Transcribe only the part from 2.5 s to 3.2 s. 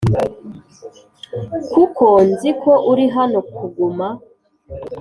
ko uri